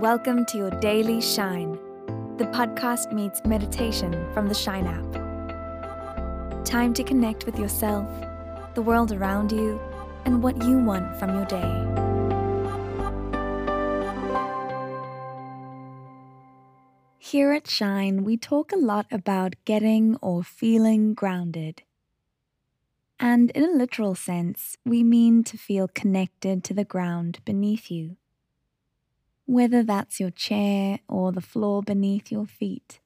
[0.00, 1.78] Welcome to your daily shine.
[2.36, 6.66] The podcast meets meditation from the Shine app.
[6.66, 8.06] Time to connect with yourself,
[8.74, 9.80] the world around you,
[10.26, 11.62] and what you want from your day.
[17.18, 21.84] Here at Shine, we talk a lot about getting or feeling grounded.
[23.18, 28.18] And in a literal sense, we mean to feel connected to the ground beneath you
[29.46, 33.00] whether that's your chair or the floor beneath your feet.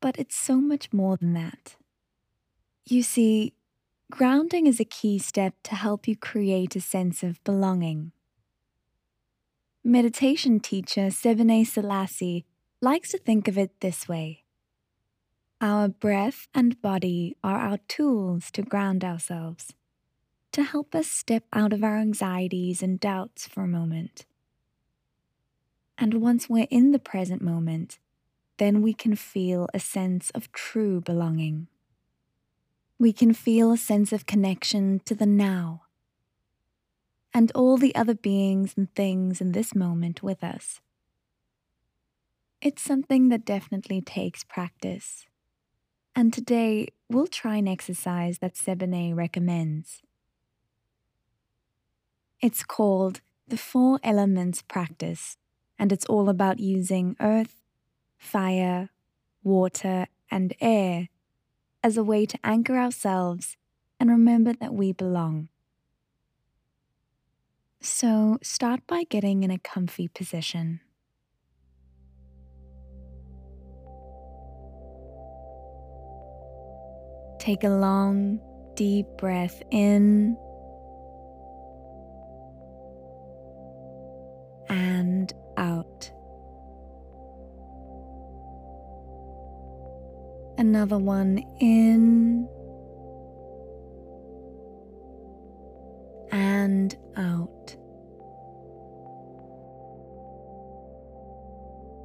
[0.00, 1.76] But it's so much more than that.
[2.86, 3.54] You see,
[4.10, 8.12] grounding is a key step to help you create a sense of belonging.
[9.82, 12.44] Meditation teacher Sebene Selassie
[12.80, 14.44] likes to think of it this way
[15.60, 19.74] Our breath and body are our tools to ground ourselves,
[20.52, 24.26] to help us step out of our anxieties and doubts for a moment
[25.98, 27.98] and once we're in the present moment,
[28.58, 31.68] then we can feel a sense of true belonging.
[32.98, 35.82] We can feel a sense of connection to the now
[37.32, 40.80] and all the other beings and things in this moment with us.
[42.60, 45.26] It's something that definitely takes practice.
[46.14, 50.02] And today we'll try an exercise that Sebene recommends.
[52.40, 55.36] It's called the Four Elements Practice
[55.78, 57.62] and it's all about using earth,
[58.16, 58.90] fire,
[59.42, 61.08] water, and air
[61.82, 63.56] as a way to anchor ourselves
[64.00, 65.48] and remember that we belong.
[67.80, 70.80] So start by getting in a comfy position.
[77.38, 78.40] Take a long,
[78.74, 80.38] deep breath in
[85.64, 86.10] out.
[90.58, 92.46] Another one in
[96.30, 97.76] and out.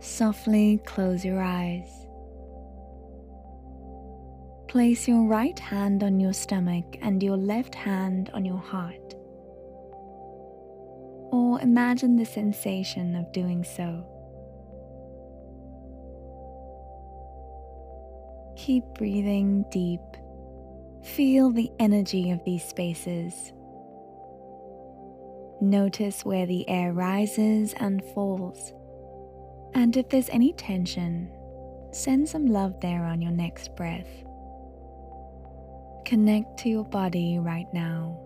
[0.00, 1.90] Softly close your eyes.
[4.68, 9.15] Place your right hand on your stomach and your left hand on your heart
[11.56, 14.04] imagine the sensation of doing so.
[18.56, 20.00] Keep breathing deep.
[21.02, 23.52] Feel the energy of these spaces.
[25.60, 28.72] Notice where the air rises and falls.
[29.74, 31.30] And if there's any tension,
[31.92, 34.08] send some love there on your next breath.
[36.04, 38.25] Connect to your body right now.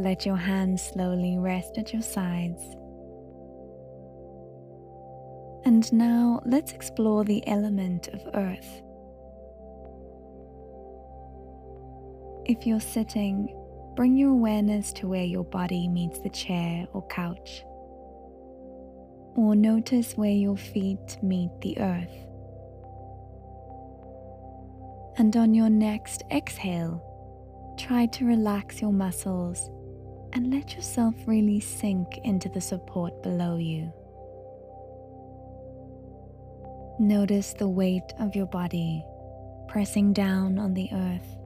[0.00, 2.62] Let your hands slowly rest at your sides.
[5.66, 8.80] And now let's explore the element of earth.
[12.46, 13.54] If you're sitting,
[13.94, 17.62] bring your awareness to where your body meets the chair or couch.
[19.36, 22.16] Or notice where your feet meet the earth.
[25.18, 27.04] And on your next exhale,
[27.78, 29.68] try to relax your muscles
[30.32, 33.92] and let yourself really sink into the support below you.
[36.98, 39.04] Notice the weight of your body
[39.68, 41.36] pressing down on the earth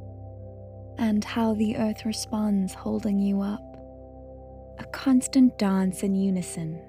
[0.99, 3.61] and how the earth responds, holding you up.
[4.79, 6.81] A constant dance in unison.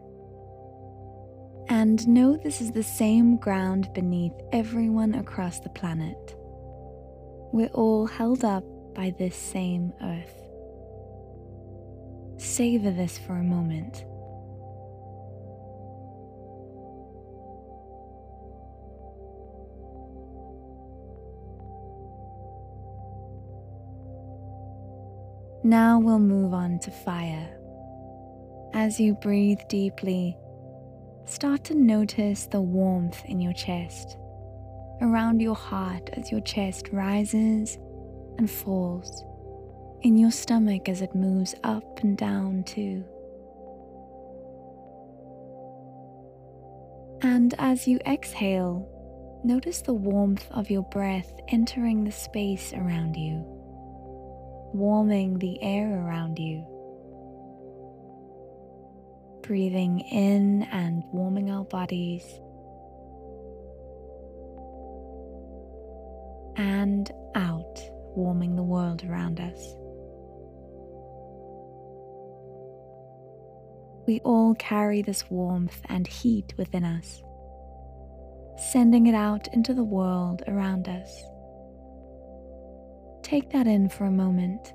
[1.70, 6.36] And know this is the same ground beneath everyone across the planet.
[7.52, 8.64] We're all held up
[8.94, 10.45] by this same earth.
[12.46, 14.06] Savor this for a moment.
[25.64, 27.50] Now we'll move on to fire.
[28.74, 30.38] As you breathe deeply,
[31.26, 34.18] start to notice the warmth in your chest,
[35.02, 37.80] around your heart as your chest rises
[38.38, 39.26] and falls
[40.02, 43.04] in your stomach as it moves up and down too.
[47.22, 48.88] And as you exhale,
[49.44, 53.44] notice the warmth of your breath entering the space around you,
[54.74, 56.66] warming the air around you.
[59.42, 62.26] Breathing in and warming our bodies.
[66.58, 67.80] and out,
[68.16, 69.76] warming the world around us.
[74.08, 77.24] We all carry this warmth and heat within us,
[78.72, 81.24] sending it out into the world around us.
[83.24, 84.74] Take that in for a moment.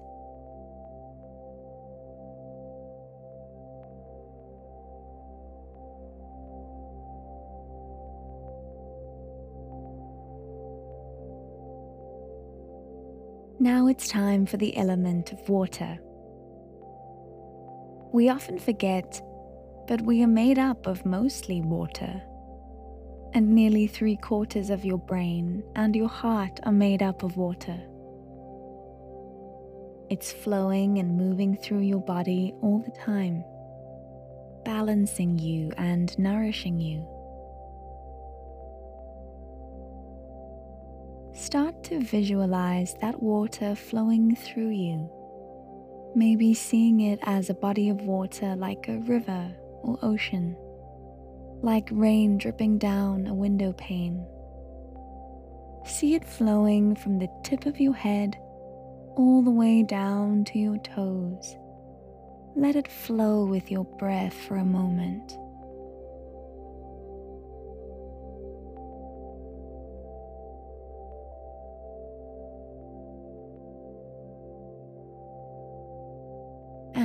[13.60, 16.00] Now it's time for the element of water.
[18.12, 19.22] We often forget,
[19.86, 22.22] but we are made up of mostly water.
[23.34, 27.80] And nearly three quarters of your brain and your heart are made up of water.
[30.10, 33.44] It's flowing and moving through your body all the time,
[34.64, 37.06] balancing you and nourishing you.
[41.32, 45.08] Start to visualize that water flowing through you.
[46.14, 50.56] Maybe seeing it as a body of water like a river or ocean,
[51.62, 54.26] like rain dripping down a window pane.
[55.86, 58.36] See it flowing from the tip of your head
[59.16, 61.56] all the way down to your toes.
[62.56, 65.38] Let it flow with your breath for a moment.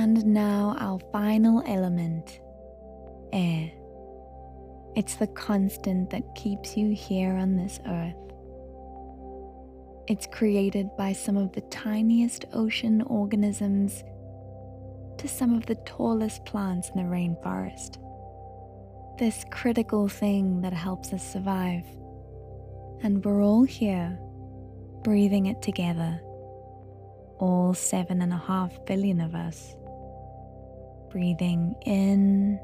[0.06, 2.38] And now, our final element
[3.32, 3.72] air.
[4.94, 8.14] It's the constant that keeps you here on this earth.
[10.06, 14.04] It's created by some of the tiniest ocean organisms
[15.18, 17.98] to some of the tallest plants in the rainforest.
[19.18, 21.84] This critical thing that helps us survive.
[23.02, 24.16] And we're all here,
[25.02, 26.20] breathing it together.
[27.40, 29.74] All seven and a half billion of us
[31.16, 32.60] breathing in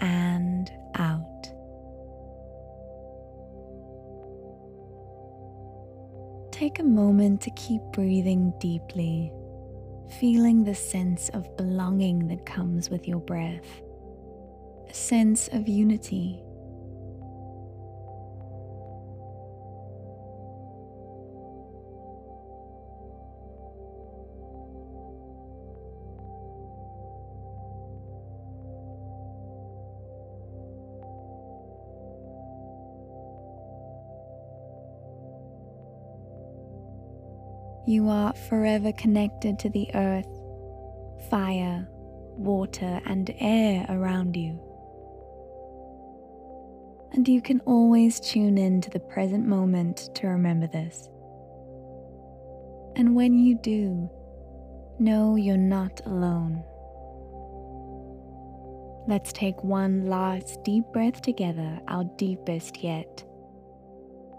[0.00, 1.22] and out.
[6.50, 9.32] Take a moment to keep breathing deeply,
[10.18, 13.82] feeling the sense of belonging that comes with your breath,
[14.90, 16.42] a sense of unity
[37.88, 40.28] You are forever connected to the earth,
[41.30, 41.88] fire,
[42.36, 44.60] water, and air around you.
[47.14, 51.08] And you can always tune in to the present moment to remember this.
[52.94, 54.10] And when you do,
[54.98, 56.62] know you're not alone.
[59.08, 63.24] Let's take one last deep breath together, our deepest yet.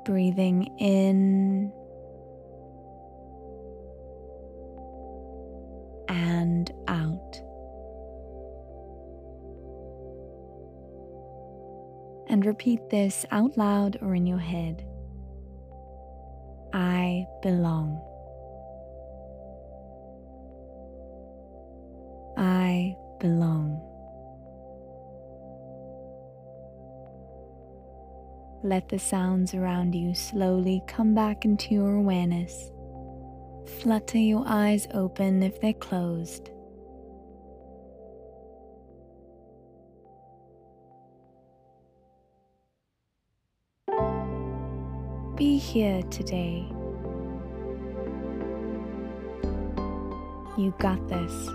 [0.06, 1.74] Breathing in
[6.50, 7.42] and out.
[12.28, 14.86] And repeat this out loud or in your head.
[16.74, 18.02] I belong.
[22.38, 23.86] I belong.
[28.64, 32.72] Let the sounds around you slowly come back into your awareness.
[33.82, 36.50] Flutter your eyes open if they're closed.
[45.38, 46.68] Be here today.
[50.58, 51.50] You got this.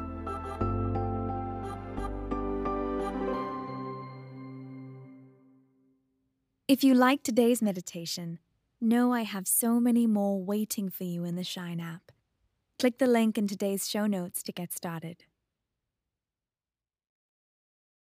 [6.67, 8.39] If you like today's meditation,
[8.85, 12.13] know I have so many more waiting for you in the Shine app.
[12.79, 15.25] Click the link in today's show notes to get started.